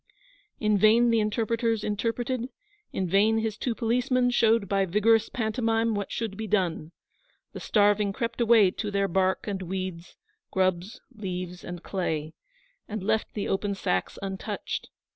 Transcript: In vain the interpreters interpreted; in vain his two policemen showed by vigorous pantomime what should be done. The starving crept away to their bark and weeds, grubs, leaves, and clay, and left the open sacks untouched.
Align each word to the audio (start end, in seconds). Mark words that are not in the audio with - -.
In 0.59 0.79
vain 0.79 1.11
the 1.11 1.19
interpreters 1.19 1.83
interpreted; 1.83 2.49
in 2.91 3.07
vain 3.07 3.37
his 3.37 3.55
two 3.55 3.75
policemen 3.75 4.31
showed 4.31 4.67
by 4.67 4.83
vigorous 4.83 5.29
pantomime 5.29 5.93
what 5.93 6.11
should 6.11 6.35
be 6.35 6.47
done. 6.47 6.91
The 7.53 7.59
starving 7.59 8.11
crept 8.11 8.41
away 8.41 8.71
to 8.71 8.89
their 8.89 9.07
bark 9.07 9.45
and 9.47 9.61
weeds, 9.61 10.15
grubs, 10.49 10.99
leaves, 11.11 11.63
and 11.63 11.83
clay, 11.83 12.33
and 12.87 13.03
left 13.03 13.35
the 13.35 13.47
open 13.47 13.75
sacks 13.75 14.17
untouched. 14.23 14.89